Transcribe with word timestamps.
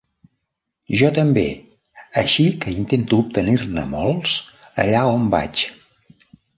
Jo 1.01 1.11
també, 1.17 1.43
així 2.23 2.47
que 2.65 2.75
intento 2.79 3.21
obtenir-ne 3.27 3.87
molts 3.95 4.37
allà 4.87 5.09
on 5.15 5.33
vaig. 5.39 5.67